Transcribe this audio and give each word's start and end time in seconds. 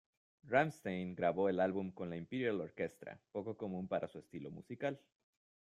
Rammstein 0.47 1.13
grabó 1.13 1.47
el 1.47 1.59
álbum 1.59 1.91
con 1.91 2.09
la 2.09 2.17
Imperial 2.17 2.59
Orchestra, 2.59 3.21
poco 3.31 3.55
común 3.55 3.87
para 3.87 4.07
su 4.07 4.17
estilo 4.17 4.49
musical. 4.49 4.99